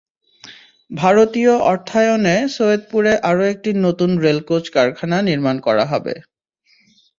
[0.91, 6.13] ভারতীয় অর্থায়নে সৈয়দপুরে আরও একটি নতুন রেলকোচ কারখানা নির্মাণ করা হবে।